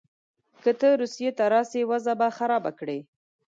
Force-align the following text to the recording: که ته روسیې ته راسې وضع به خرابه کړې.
که 0.63 0.71
ته 0.79 0.89
روسیې 1.01 1.29
ته 1.37 1.45
راسې 1.53 1.81
وضع 1.91 2.13
به 2.19 2.27
خرابه 2.37 2.71
کړې. 2.79 2.99